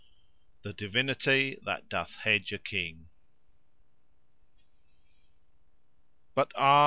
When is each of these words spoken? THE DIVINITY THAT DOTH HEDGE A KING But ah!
THE 0.63 0.73
DIVINITY 0.73 1.59
THAT 1.63 1.87
DOTH 1.87 2.15
HEDGE 2.15 2.53
A 2.53 2.57
KING 2.57 3.09
But 6.33 6.51
ah! 6.55 6.71